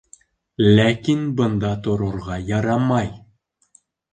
Ләкин 0.77 1.21
бында 1.41 1.73
торорға 1.89 2.41
ярамай! 2.51 3.13